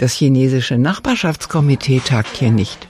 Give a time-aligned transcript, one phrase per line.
[0.00, 2.88] Das chinesische Nachbarschaftskomitee tagt hier nicht.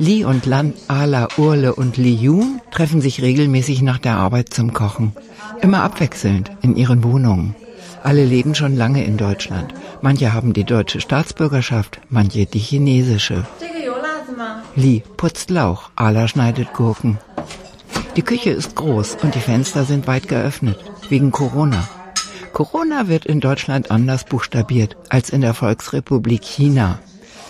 [0.00, 4.72] Li und Lan, Ala, Urle und Li Yun treffen sich regelmäßig nach der Arbeit zum
[4.72, 5.12] Kochen.
[5.60, 7.54] Immer abwechselnd in ihren Wohnungen.
[8.02, 9.72] Alle leben schon lange in Deutschland.
[10.02, 13.46] Manche haben die deutsche Staatsbürgerschaft, manche die chinesische.
[14.74, 17.18] Li putzt Lauch, Ala schneidet Gurken.
[18.16, 21.88] Die Küche ist groß und die Fenster sind weit geöffnet, wegen Corona.
[22.58, 26.98] Corona wird in Deutschland anders buchstabiert als in der Volksrepublik China.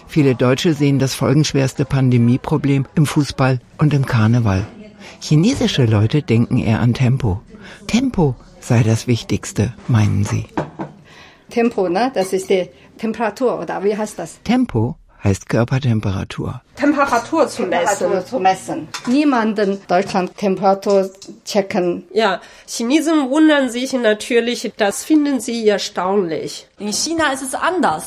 [0.06, 4.66] Viele Deutsche sehen das folgenschwerste Pandemieproblem im Fußball und im Karneval.
[5.20, 7.40] Chinesische Leute denken eher an Tempo.
[7.86, 10.44] Tempo sei das Wichtigste, meinen sie.
[11.48, 12.10] Tempo, ne?
[12.12, 14.42] Das ist die Temperatur, oder wie heißt das?
[14.42, 16.60] Tempo heißt Körpertemperatur.
[16.76, 17.98] Temperatur zu messen.
[17.98, 18.88] Temperatur zu messen.
[19.06, 21.10] Niemanden Deutschland Temperatur
[21.44, 22.06] checken.
[22.12, 26.68] Ja, Chinesen wundern sich natürlich, das finden sie erstaunlich.
[26.78, 28.04] In China ist es anders.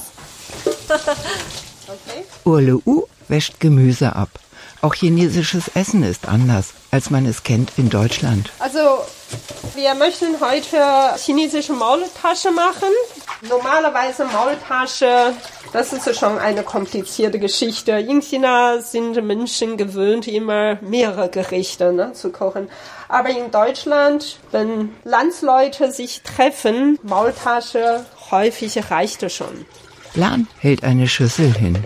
[0.88, 2.24] okay.
[2.46, 4.30] Urle U wäscht Gemüse ab.
[4.84, 8.50] Auch chinesisches Essen ist anders, als man es kennt in Deutschland.
[8.58, 8.80] Also,
[9.76, 12.90] wir möchten heute chinesische Maultasche machen.
[13.48, 15.36] Normalerweise Maultasche,
[15.74, 17.94] das ist schon eine komplizierte Geschichte.
[17.94, 22.70] In China sind Menschen gewöhnt, immer mehrere Gerichte ne, zu kochen.
[23.08, 29.66] Aber in Deutschland, wenn Landsleute sich treffen, Maultasche häufig reicht es schon.
[30.14, 31.78] Lan hält eine Schüssel hin.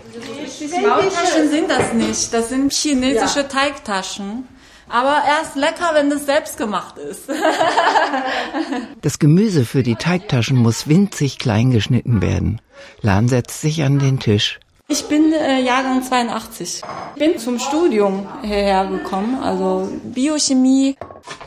[0.81, 2.33] Maultaschen sind das nicht.
[2.33, 3.47] Das sind chinesische ja.
[3.47, 4.47] Teigtaschen.
[4.89, 7.29] Aber erst lecker, wenn es selbst gemacht ist.
[9.01, 12.61] das Gemüse für die Teigtaschen muss winzig klein geschnitten werden.
[13.01, 14.59] Lan setzt sich an den Tisch.
[14.87, 16.83] Ich bin äh, Jahrgang 82.
[17.15, 20.95] Ich bin zum Studium hierher gekommen, also Biochemie.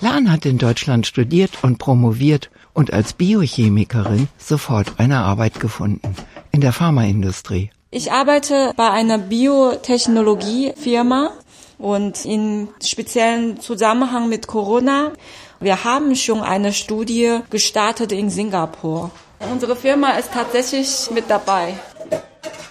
[0.01, 6.17] Lan hat in Deutschland studiert und promoviert und als Biochemikerin sofort eine Arbeit gefunden
[6.51, 7.71] in der Pharmaindustrie.
[7.91, 11.31] Ich arbeite bei einer Biotechnologiefirma
[11.79, 15.13] und in speziellen Zusammenhang mit Corona.
[15.61, 19.11] Wir haben schon eine Studie gestartet in Singapur.
[19.53, 21.75] Unsere Firma ist tatsächlich mit dabei.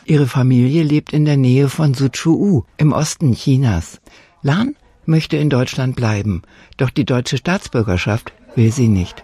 [0.05, 3.99] Ihre Familie lebt in der Nähe von Suzhou im Osten Chinas.
[4.41, 4.75] Lan
[5.05, 6.43] möchte in Deutschland bleiben,
[6.77, 9.23] doch die deutsche Staatsbürgerschaft will sie nicht.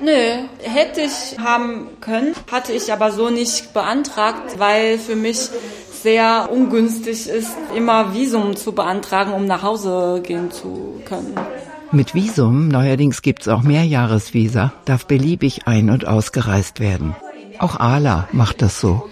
[0.00, 5.50] Nö, hätte ich haben können, hatte ich aber so nicht beantragt, weil für mich
[6.04, 11.34] sehr ungünstig ist, immer Visum zu beantragen, um nach Hause gehen zu können.
[11.92, 17.16] Mit Visum, neuerdings gibt's auch Mehrjahresvisa, darf beliebig ein- und ausgereist werden.
[17.58, 19.08] Auch Ala macht das so.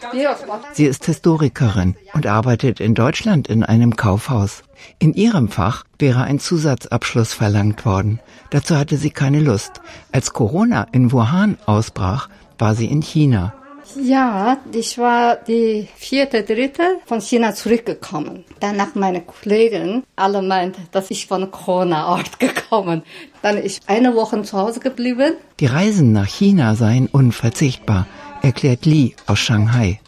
[0.73, 4.63] Sie ist Historikerin und arbeitet in Deutschland in einem Kaufhaus.
[4.99, 8.21] In ihrem Fach wäre ein Zusatzabschluss verlangt worden.
[8.51, 9.81] Dazu hatte sie keine Lust.
[10.11, 12.29] Als Corona in Wuhan ausbrach,
[12.59, 13.55] war sie in China.
[13.97, 18.45] Ja, ich war die vierte, dritte von China zurückgekommen.
[18.61, 23.03] Danach meine Kollegen alle meint, dass ich von Corona-Ort gekommen.
[23.43, 25.35] Dann ist eine Woche zu Hause geblieben.
[25.61, 28.07] Die Reisen nach China seien unverzichtbar,
[28.43, 30.01] erklärt Li aus Shanghai.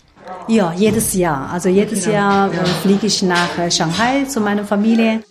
[0.48, 1.50] Ja, jedes Jahr.
[1.52, 5.22] Also jedes Jahr äh, fliege ich nach äh, Shanghai zu meiner Familie.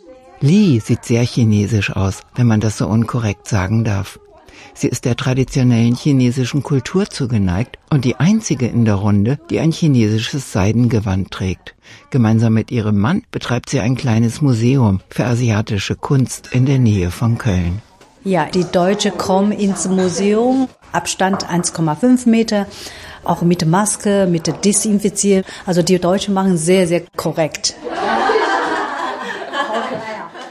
[0.42, 4.20] Li sieht sehr chinesisch aus, wenn man das so unkorrekt sagen darf.
[4.74, 9.72] Sie ist der traditionellen chinesischen Kultur zugeneigt und die einzige in der Runde, die ein
[9.72, 11.76] chinesisches Seidengewand trägt.
[12.10, 17.12] Gemeinsam mit ihrem Mann betreibt sie ein kleines Museum für asiatische Kunst in der Nähe
[17.12, 17.82] von Köln.
[18.24, 22.68] Ja, die Deutsche kommen ins Museum, Abstand 1,5 Meter,
[23.26, 25.44] auch mit Maske, mit Desinfizieren.
[25.66, 27.76] Also die Deutschen machen sehr, sehr korrekt.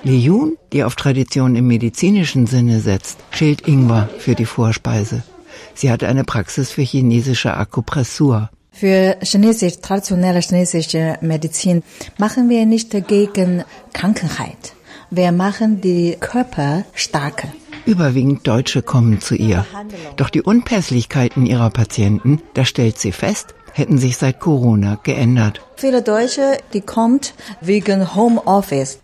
[0.05, 5.23] Li Yun, die auf Tradition im medizinischen Sinne setzt, schält Ingwer für die Vorspeise.
[5.75, 8.51] Sie hat eine Praxis für chinesische Akupressur.
[8.73, 11.85] Für chinesisch, traditionelle chinesische Medizin
[12.19, 14.73] machen wir nicht gegen Krankheit.
[15.11, 17.47] Wir machen die Körper stark.
[17.87, 19.65] Überwiegend Deutsche kommen zu ihr.
[20.16, 25.60] Doch die Unpässlichkeiten ihrer Patienten, da stellt sie fest, hätten sich seit Corona geändert.
[25.77, 28.98] Viele Deutsche, die kommt wegen Homeoffice.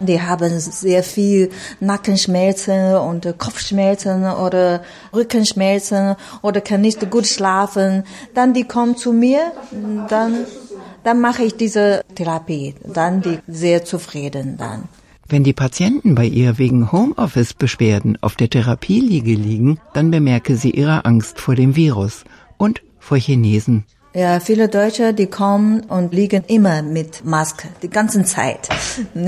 [0.00, 1.50] Die haben sehr viel
[1.80, 4.82] Nackenschmerzen und Kopfschmerzen oder
[5.14, 8.04] Rückenschmerzen oder kann nicht gut schlafen.
[8.34, 9.52] Dann die kommen zu mir,
[10.08, 10.44] dann,
[11.02, 12.74] dann mache ich diese Therapie.
[12.84, 14.84] Dann die sehr zufrieden dann.
[15.28, 21.04] Wenn die Patienten bei ihr wegen Homeoffice-Beschwerden auf der Therapieliege liegen, dann bemerke sie ihre
[21.04, 22.24] Angst vor dem Virus
[22.58, 23.84] und vor Chinesen.
[24.16, 28.66] Ja, viele Deutsche, die kommen und liegen immer mit Maske, die ganze Zeit.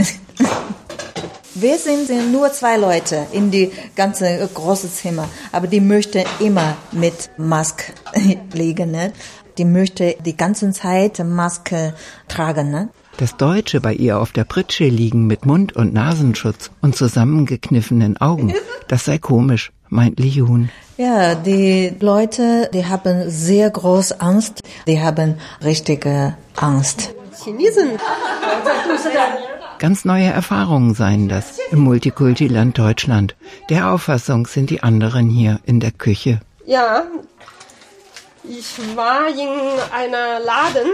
[1.55, 7.31] Wir sind nur zwei Leute in die ganze große Zimmer, aber die möchten immer mit
[7.37, 7.93] Maske
[8.55, 8.93] liegen.
[8.93, 9.13] Ne?
[9.59, 11.95] die möchte die ganze Zeit Maske
[12.29, 12.71] tragen.
[12.71, 12.89] Ne?
[13.19, 18.55] Dass Deutsche bei ihr auf der Pritsche liegen mit Mund- und Nasenschutz und zusammengekniffenen Augen,
[18.89, 20.43] das sei komisch, meint Li.
[20.99, 24.63] Ja, die Leute, die haben sehr groß Angst.
[24.89, 27.15] Die haben richtige Angst.
[27.41, 27.91] Chinesen.
[29.79, 33.37] Ganz neue Erfahrungen seien das im Multikulti-Land Deutschland.
[33.71, 36.41] Der Auffassung sind die anderen hier in der Küche.
[36.67, 37.07] Ja,
[38.43, 39.49] ich war in
[39.93, 40.91] einer Laden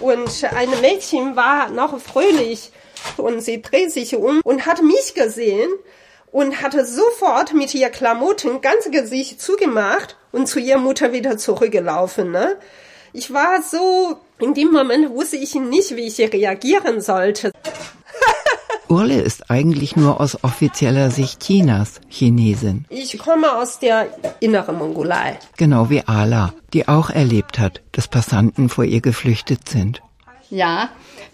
[0.00, 2.72] und ein Mädchen war noch fröhlich
[3.18, 5.68] und sie dreht sich um und hat mich gesehen
[6.32, 12.30] und hatte sofort mit ihr Klamotten ganz Gesicht zugemacht und zu ihrer Mutter wieder zurückgelaufen.
[12.30, 12.56] Ne?
[13.12, 17.52] Ich war so, in dem Moment wusste ich nicht, wie ich reagieren sollte.
[18.88, 22.84] Urle ist eigentlich nur aus offizieller Sicht Chinas Chinesin.
[22.88, 24.08] Ich komme aus der
[24.40, 25.38] inneren Mongolei.
[25.56, 30.02] Genau wie Ala, die auch erlebt hat, dass Passanten vor ihr geflüchtet sind.
[30.50, 30.90] Ja,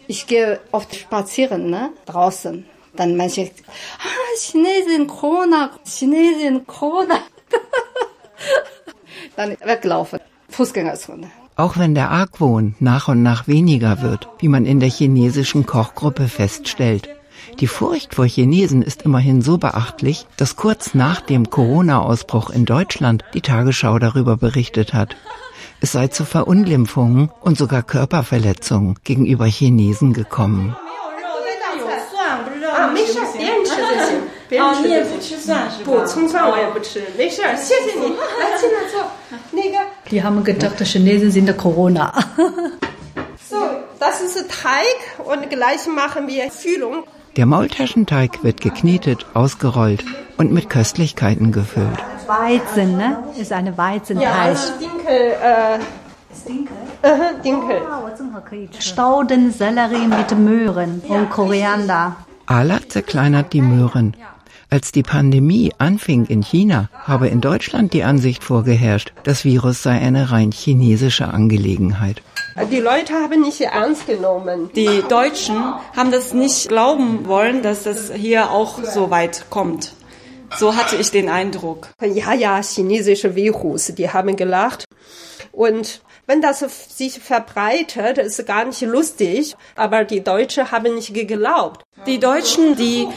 [0.07, 2.65] ich gehe oft spazieren, ne, draußen.
[2.97, 3.51] Dann manche,
[3.99, 7.19] ah, Chinesin Corona, Chinesin Corona.
[9.37, 11.31] Dann weglaufen, Fußgängerzone.
[11.57, 16.29] Auch wenn der Argwohn nach und nach weniger wird, wie man in der chinesischen Kochgruppe
[16.29, 17.09] feststellt.
[17.61, 23.25] Die Furcht vor Chinesen ist immerhin so beachtlich, dass kurz nach dem Corona-Ausbruch in Deutschland
[23.35, 25.17] die Tagesschau darüber berichtet hat.
[25.81, 30.77] Es sei zu Verunglimpfungen und sogar Körperverletzungen gegenüber Chinesen gekommen.
[40.11, 42.13] Die haben gedacht, die Chinesen sind Corona.
[43.51, 43.57] so,
[43.99, 47.05] das ist Teig und gleich machen wir Fühlung.
[47.37, 50.05] Der Maultaschenteig wird geknetet, ausgerollt
[50.37, 51.99] und mit Köstlichkeiten gefüllt.
[52.27, 53.25] Weizen, ne?
[53.39, 54.23] Ist eine Weizenteig.
[54.23, 55.79] Ja, also Dinkel, äh,
[56.47, 56.77] Dinkel?
[57.05, 57.81] Uh, Dinkel.
[58.79, 62.17] Staudensellerie mit Möhren und Koriander.
[62.47, 64.15] Ala zerkleinert die Möhren.
[64.73, 69.91] Als die Pandemie anfing in China, habe in Deutschland die Ansicht vorgeherrscht, das Virus sei
[69.99, 72.23] eine rein chinesische Angelegenheit.
[72.71, 74.71] Die Leute haben nicht ernst genommen.
[74.75, 75.57] Die Deutschen
[75.95, 79.93] haben das nicht glauben wollen, dass das hier auch so weit kommt.
[80.57, 81.89] So hatte ich den Eindruck.
[82.01, 84.87] Ja, ja, chinesische Virus, die haben gelacht.
[85.51, 86.61] Und wenn das
[86.97, 89.55] sich verbreitet, ist gar nicht lustig.
[89.75, 91.83] Aber die Deutschen haben nicht geglaubt.
[92.07, 93.09] Die Deutschen, die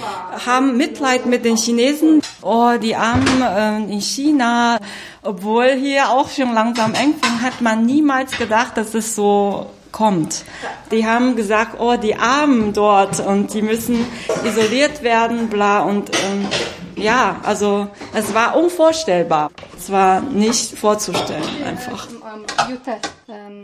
[0.45, 2.21] haben Mitleid mit den Chinesen.
[2.41, 4.79] Oh, die Armen äh, in China.
[5.21, 10.43] Obwohl hier auch schon langsam eng fing, hat man niemals gedacht, dass es so kommt.
[10.91, 14.05] Die haben gesagt, oh, die Armen dort und die müssen
[14.43, 16.47] isoliert werden, bla und ähm,
[16.95, 19.51] ja, also es war unvorstellbar.
[19.77, 22.07] Es war nicht vorzustellen einfach.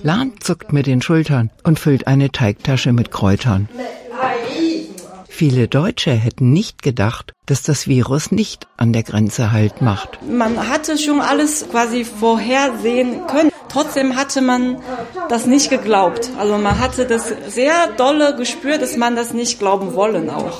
[0.02, 3.70] Lahn zuckt mit den Schultern und füllt eine Teigtasche mit Kräutern.
[5.28, 10.20] Viele Deutsche hätten nicht gedacht, dass das Virus nicht an der Grenze Halt macht.
[10.30, 13.52] Man hatte schon alles quasi vorhersehen können.
[13.68, 14.78] Trotzdem hatte man
[15.30, 16.30] das nicht geglaubt.
[16.38, 20.60] Also man hatte das sehr dolle gespürt, dass man das nicht glauben wollen auch.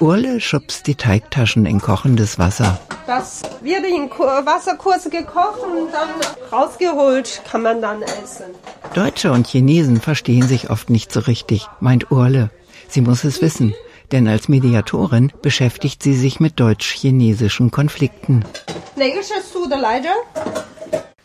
[0.00, 2.78] Urle schubst die Teigtaschen in kochendes Wasser.
[3.06, 6.10] Das wird in Wasser kurz gekocht und dann
[6.52, 8.46] rausgeholt, kann man dann essen.
[8.94, 12.50] Deutsche und Chinesen verstehen sich oft nicht so richtig, meint Urle.
[12.88, 13.74] Sie muss es wissen,
[14.12, 18.44] denn als Mediatorin beschäftigt sie sich mit deutsch-chinesischen Konflikten.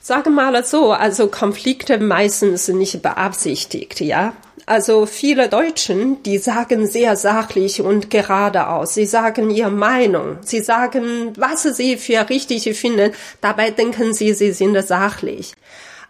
[0.02, 4.34] Sage mal so, also Konflikte meistens nicht beabsichtigt, ja.
[4.66, 8.94] Also viele Deutschen, die sagen sehr sachlich und geradeaus.
[8.94, 10.38] Sie sagen ihre Meinung.
[10.42, 13.12] Sie sagen, was sie für richtig finden.
[13.42, 15.54] Dabei denken sie, sie sind sachlich.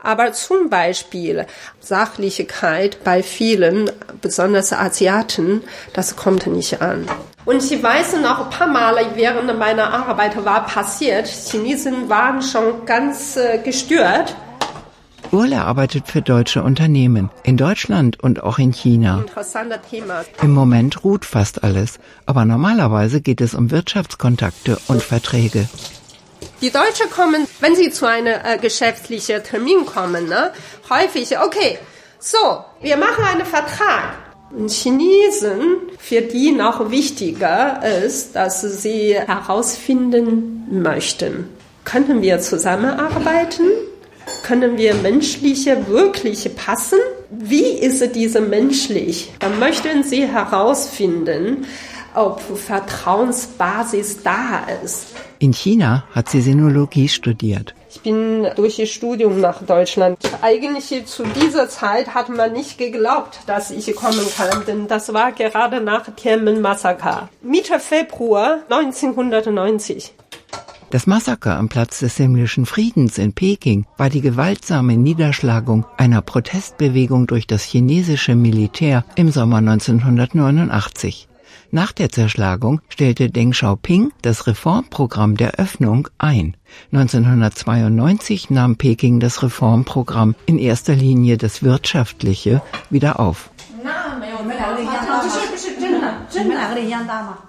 [0.04, 1.48] Aber zum Beispiel
[1.80, 3.90] Sachlichkeit bei vielen,
[4.22, 7.08] besonders Asiaten, das kommt nicht an.
[7.46, 12.86] Und ich weiß noch ein paar Mal während meiner Arbeit war passiert, Chinesen waren schon
[12.86, 14.36] ganz äh, gestört.
[15.34, 19.26] Urle arbeitet für deutsche Unternehmen in Deutschland und auch in China.
[20.42, 25.68] Im Moment ruht fast alles, aber normalerweise geht es um Wirtschaftskontakte und Verträge.
[26.62, 30.52] Die Deutschen kommen, wenn sie zu einem äh, geschäftlichen Termin kommen, ne,
[30.90, 31.80] häufig, okay,
[32.20, 34.16] so, wir machen einen Vertrag.
[34.52, 41.50] Und Chinesen, für die noch wichtiger ist, dass sie herausfinden möchten,
[41.86, 43.64] können wir zusammenarbeiten?
[44.44, 47.00] Können wir menschliche wirklich passen?
[47.30, 49.32] Wie ist diese menschlich?
[49.40, 51.66] Dann möchten sie herausfinden,
[52.14, 55.08] ob Vertrauensbasis da ist.
[55.40, 57.74] In China hat sie Sinologie studiert.
[57.90, 60.18] Ich bin durch ihr Studium nach Deutschland.
[60.42, 65.32] Eigentlich zu dieser Zeit hat man nicht geglaubt, dass ich kommen kann, denn das war
[65.32, 67.30] gerade nach Tiananmen-Massaker.
[67.42, 70.14] Mitte Februar 1990.
[70.94, 77.26] Das Massaker am Platz des himmlischen Friedens in Peking war die gewaltsame Niederschlagung einer Protestbewegung
[77.26, 81.28] durch das chinesische Militär im Sommer 1989.
[81.72, 86.56] Nach der Zerschlagung stellte Deng Xiaoping das Reformprogramm der Öffnung ein.
[86.92, 93.50] 1992 nahm Peking das Reformprogramm in erster Linie das wirtschaftliche wieder auf.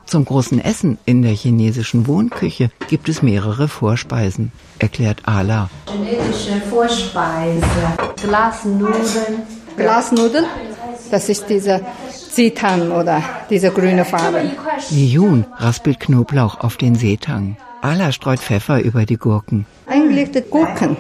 [0.07, 5.71] Zum großen Essen in der chinesischen Wohnküche gibt es mehrere Vorspeisen, erklärt Ala.
[5.91, 7.65] Chinesische Vorspeise,
[8.23, 9.43] Glasnudeln.
[9.77, 10.47] Glasnudeln,
[11.11, 14.51] das ist diese Seetang oder diese grüne Farbe.
[14.91, 17.57] Yun raspelt Knoblauch auf den Seetang.
[17.83, 19.67] Ala streut Pfeffer über die Gurken.
[19.87, 20.97] Eingelegte Gurken.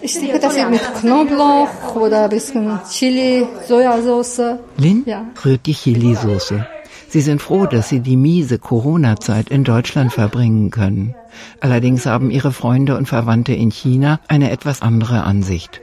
[0.00, 4.58] Ich denke, das ist mit Knoblauch oder ein bisschen Chili, Sojasauce.
[4.78, 5.24] Lin ja.
[5.44, 6.66] rührt die Chili-Soße.
[7.12, 11.14] Sie sind froh, dass sie die miese Corona-Zeit in Deutschland verbringen können.
[11.60, 15.82] Allerdings haben ihre Freunde und Verwandte in China eine etwas andere Ansicht.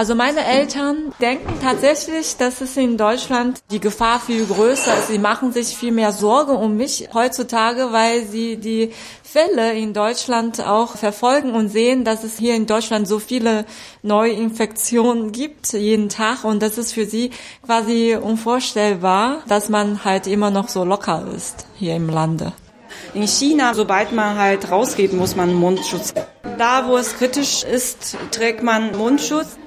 [0.00, 5.08] Also meine Eltern denken tatsächlich, dass es in Deutschland die Gefahr viel größer ist.
[5.08, 10.66] Sie machen sich viel mehr Sorge um mich heutzutage, weil sie die Fälle in Deutschland
[10.66, 13.66] auch verfolgen und sehen, dass es hier in Deutschland so viele
[14.02, 17.30] Neuinfektionen gibt jeden Tag und das ist für sie
[17.66, 22.54] quasi unvorstellbar, dass man halt immer noch so locker ist hier im Lande.
[23.12, 26.14] In China, sobald man halt rausgeht, muss man Mundschutz.
[26.56, 29.58] Da, wo es kritisch ist, trägt man Mundschutz.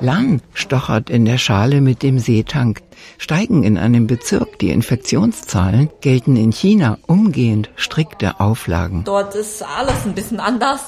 [0.00, 2.82] Lang stochert in der Schale mit dem Seetank.
[3.18, 9.04] Steigen in einem Bezirk die Infektionszahlen, gelten in China umgehend strikte Auflagen.
[9.04, 10.80] Dort ist alles ein bisschen anders.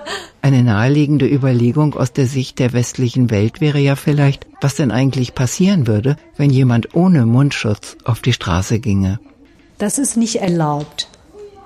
[0.42, 5.34] Eine naheliegende Überlegung aus der Sicht der westlichen Welt wäre ja vielleicht, was denn eigentlich
[5.34, 9.20] passieren würde, wenn jemand ohne Mundschutz auf die Straße ginge.
[9.78, 11.08] Das ist nicht erlaubt.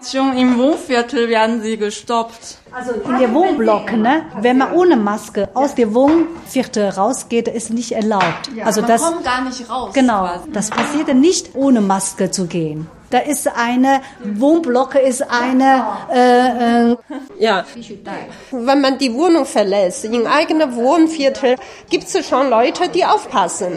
[0.03, 2.59] Schon im Wohnviertel werden sie gestoppt.
[2.73, 4.25] Also in der Wohnblock, ne?
[4.41, 8.51] Wenn man ohne Maske aus der Wohnviertel rausgeht, ist nicht erlaubt.
[8.55, 9.93] Ja, also man das kommt gar nicht raus.
[9.93, 10.51] Genau, quasi.
[10.53, 12.87] das passiert nicht ohne Maske zu gehen.
[13.11, 15.85] Da ist eine Wohnblocke, ist eine.
[16.13, 16.97] Äh, äh,
[17.39, 17.65] ja.
[18.53, 21.57] Wenn man die Wohnung verlässt, in eigenem Wohnviertel,
[21.91, 23.77] gibt es schon Leute, die aufpassen.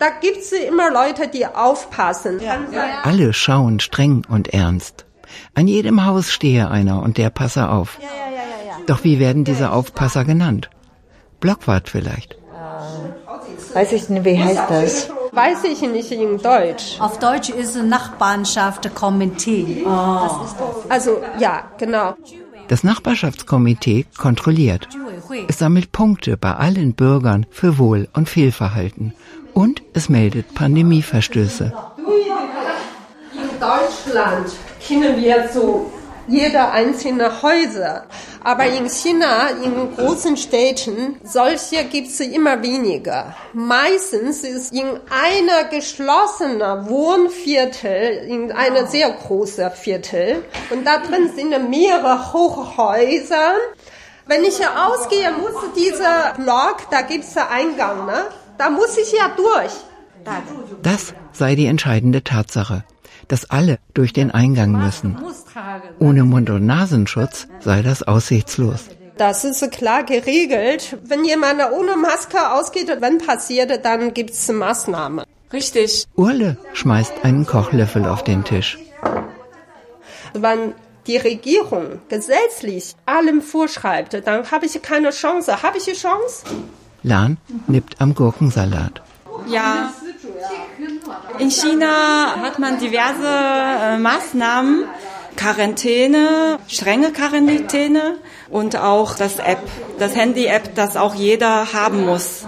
[0.00, 2.40] Da gibt es immer Leute, die aufpassen.
[2.40, 2.58] Ja.
[3.04, 5.06] Alle schauen streng und ernst.
[5.54, 7.98] An jedem Haus stehe einer und der passe auf.
[8.00, 10.70] Ja, ja, ja, Doch wie werden diese Aufpasser genannt?
[11.40, 12.36] Blockwart vielleicht.
[13.74, 15.10] Weiß ich nicht, wie heißt das?
[15.32, 17.00] Weiß ich nicht in Deutsch.
[17.00, 19.82] Auf Deutsch ist es Nachbarschaft Komitee.
[19.86, 20.28] Oh.
[20.88, 22.14] Also ja, genau.
[22.68, 24.88] Das Nachbarschaftskomitee kontrolliert.
[25.48, 29.14] Es sammelt Punkte bei allen Bürgern für Wohl- und Fehlverhalten.
[29.54, 31.72] Und es meldet Pandemieverstöße.
[33.34, 34.52] In Deutschland
[34.86, 35.90] kennen wir so
[36.28, 38.06] jeder einzelne Häuser.
[38.44, 43.34] Aber in China, in großen Städten, solche gibt es immer weniger.
[43.52, 51.70] Meistens ist in einer geschlossenen Wohnviertel, in einer sehr großen Viertel, und da drin sind
[51.70, 53.54] mehrere Hochhäuser.
[54.26, 58.26] Wenn ich ausgehe, muss dieser Block, da gibt es Eingang, ne?
[58.58, 59.72] da muss ich ja durch.
[60.82, 62.84] Das sei die entscheidende Tatsache
[63.32, 65.16] dass alle durch den Eingang müssen.
[65.98, 68.90] Ohne Mund- und Nasenschutz sei das aussichtslos.
[69.16, 70.98] Das ist klar geregelt.
[71.02, 75.24] Wenn jemand ohne Maske ausgeht, wenn passiert, dann gibt es Maßnahmen.
[75.50, 76.04] Richtig.
[76.14, 78.78] Urle schmeißt einen Kochlöffel auf den Tisch.
[80.34, 80.74] Wenn
[81.06, 85.62] die Regierung gesetzlich allem vorschreibt, dann habe ich keine Chance.
[85.62, 86.44] Habe ich eine Chance?
[87.02, 89.00] Lan nippt am Gurkensalat.
[89.48, 89.90] Ja,
[91.38, 94.84] in China hat man diverse äh, Maßnahmen,
[95.36, 98.18] Quarantäne, strenge Quarantäne
[98.50, 99.62] und auch das App,
[99.98, 102.44] das Handy-App, das auch jeder haben muss.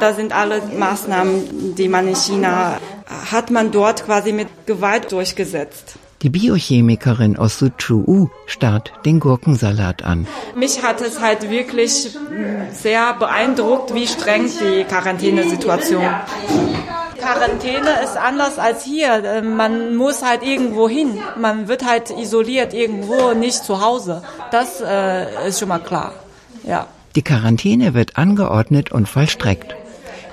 [0.00, 2.78] Da sind alle Maßnahmen, die man in China
[3.30, 5.94] hat man dort quasi mit Gewalt durchgesetzt.
[6.22, 10.26] Die Biochemikerin aus Suzhou starrt den Gurkensalat an.
[10.56, 12.16] Mich hat es halt wirklich
[12.72, 16.04] sehr beeindruckt, wie streng die Quarantänesituation
[17.26, 19.24] Quarantäne ist anders als hier.
[19.24, 21.18] Äh, man muss halt irgendwo hin.
[21.36, 24.22] Man wird halt isoliert irgendwo, nicht zu Hause.
[24.52, 26.12] Das äh, ist schon mal klar.
[26.64, 26.86] Ja.
[27.16, 29.74] Die Quarantäne wird angeordnet und vollstreckt.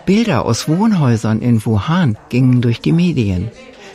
[0.06, 3.50] Bilder aus Wohnhäusern in Wuhan gingen durch die Medien.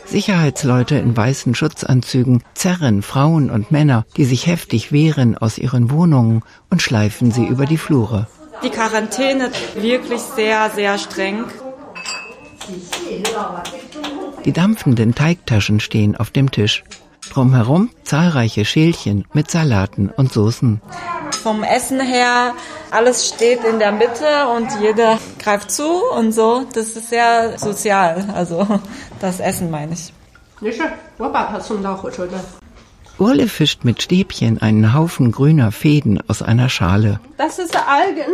[0.04, 6.42] Sicherheitsleute in weißen Schutzanzügen zerren Frauen und Männer, die sich heftig wehren, aus ihren Wohnungen
[6.68, 8.26] und schleifen sie über die Flure.
[8.64, 11.44] Die Quarantäne wirklich sehr, sehr streng.
[14.44, 16.84] Die dampfenden Teigtaschen stehen auf dem Tisch.
[17.30, 20.80] Drumherum zahlreiche Schälchen mit Salaten und Soßen.
[21.42, 22.54] Vom Essen her,
[22.90, 26.64] alles steht in der Mitte und jeder greift zu und so.
[26.72, 28.66] Das ist sehr sozial, also
[29.20, 30.12] das Essen meine ich.
[33.18, 37.20] Urle fischt mit Stäbchen einen Haufen grüner Fäden aus einer Schale.
[37.36, 38.32] Das ist Algen.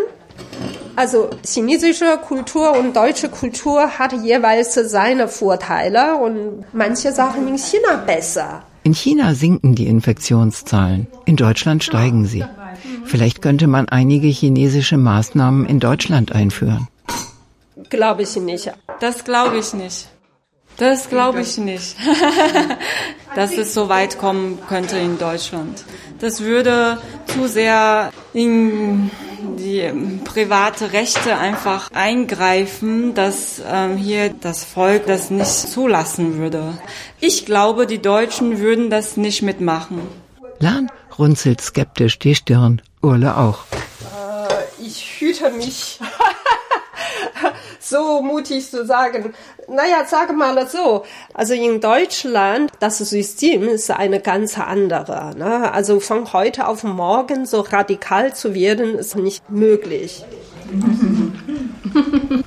[0.97, 7.97] Also chinesische Kultur und deutsche Kultur hat jeweils seine Vorteile und manche Sachen in China
[8.07, 8.63] besser.
[8.85, 12.45] In China sinken die Infektionszahlen, in Deutschland steigen sie.
[13.05, 16.89] Vielleicht könnte man einige chinesische Maßnahmen in Deutschland einführen.
[17.91, 18.73] Glaube ich nicht.
[19.01, 20.09] Das glaube ich nicht.
[20.77, 21.97] Das glaube ich nicht,
[23.37, 25.85] dass es so weit kommen könnte in Deutschland.
[26.19, 26.99] Das würde
[27.29, 29.11] zu sehr in
[29.57, 36.79] die private Rechte einfach eingreifen, dass ähm, hier das Volk das nicht zulassen würde.
[37.21, 40.01] Ich glaube, die Deutschen würden das nicht mitmachen.
[40.59, 43.59] Lan runzelt skeptisch die Stirn, Urle auch.
[43.71, 46.01] Äh, ich hüte mich.
[47.84, 49.34] so mutig zu sagen.
[49.68, 51.04] Naja, sag mal so.
[51.34, 55.36] Also in Deutschland, das System ist eine ganz andere.
[55.38, 55.72] Ne?
[55.72, 60.26] Also von heute auf morgen so radikal zu werden, ist nicht möglich.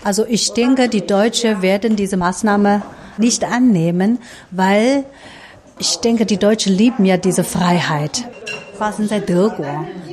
[0.05, 2.83] Also ich denke, die Deutschen werden diese Maßnahme
[3.19, 4.19] nicht annehmen,
[4.51, 5.05] weil
[5.79, 8.25] ich denke, die Deutschen lieben ja diese Freiheit.
[8.79, 9.65] 发生在德国，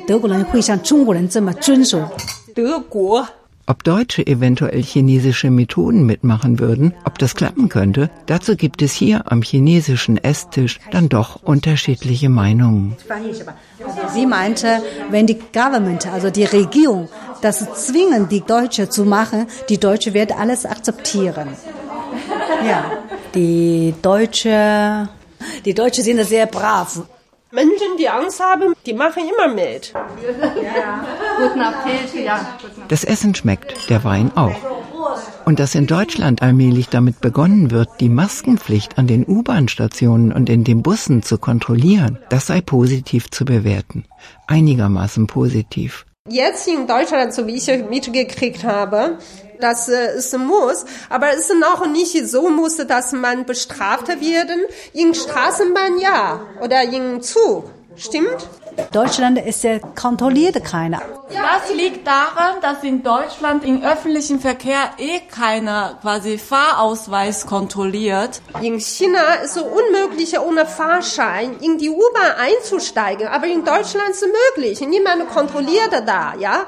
[0.06, 2.08] 德国人会像中国人这么遵守。
[2.54, 3.26] 德国
[3.67, 9.31] Ob Deutsche eventuell chinesische Methoden mitmachen würden, ob das klappen könnte, dazu gibt es hier
[9.31, 12.95] am chinesischen Esstisch dann doch unterschiedliche Meinungen.
[14.13, 17.09] Sie meinte, wenn die Government, also die Regierung,
[17.41, 21.49] das zwingen, die Deutsche zu machen, die Deutsche wird alles akzeptieren.
[22.67, 22.91] Ja,
[23.33, 25.09] die Deutsche,
[25.65, 27.03] die Deutsche sind sehr brav.
[27.55, 29.93] Menschen, die Angst haben, die machen immer mit.
[31.37, 32.57] Guten Appetit, ja.
[32.89, 34.55] Das Essen schmeckt, der Wein auch.
[35.45, 40.63] Und dass in Deutschland allmählich damit begonnen wird, die Maskenpflicht an den U-Bahn-Stationen und in
[40.63, 44.05] den Bussen zu kontrollieren, das sei positiv zu bewerten.
[44.47, 46.05] Einigermaßen positiv.
[46.27, 49.19] Jetzt in Deutschland, so wie ich mitgekriegt habe,
[49.59, 54.65] dass es muss, aber es ist noch nicht so muss, dass man bestraft werden.
[54.93, 57.65] In Straßenbahn ja oder in Zug.
[57.95, 58.49] Stimmt?
[58.91, 61.01] Deutschland ist ja kontrolliert keiner.
[61.29, 68.41] Das liegt daran, dass in Deutschland im öffentlichen Verkehr eh keiner quasi Fahrausweis kontrolliert.
[68.61, 73.27] In China ist es unmöglich, ohne Fahrschein in die U-Bahn einzusteigen.
[73.27, 74.81] Aber in Deutschland ist es möglich.
[74.81, 76.65] Niemand kontrolliert da, ja.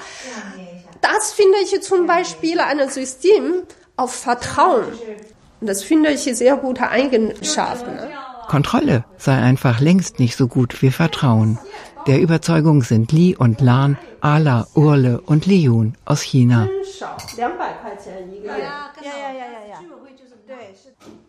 [1.01, 3.63] Das finde ich zum Beispiel ein System
[3.95, 4.85] auf Vertrauen.
[5.59, 7.95] Und das finde ich sehr gute Eigenschaften.
[7.95, 8.09] Ne?
[8.47, 11.59] Kontrolle sei einfach längst nicht so gut wie Vertrauen.
[12.07, 16.69] Der Überzeugung sind Li und Lan, Ala, Urle und Liyun aus China.